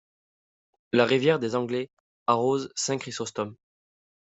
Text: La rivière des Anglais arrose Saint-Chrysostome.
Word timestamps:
La 0.93 1.05
rivière 1.05 1.37
des 1.37 1.55
Anglais 1.55 1.91
arrose 2.25 2.71
Saint-Chrysostome. 2.75 3.55